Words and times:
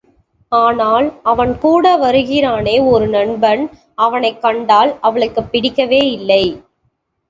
ஆனால், 0.51 1.19
அவன் 1.23 1.57
கூட 1.57 1.97
வருகிறானே, 1.97 2.87
ஒரு 2.89 3.07
நண்பன் 3.07 3.69
அவனைக் 3.95 4.41
கண்டால் 4.41 4.99
அவளுக்குப் 5.01 5.49
பிடிக்கவேயில்லை. 5.51 6.45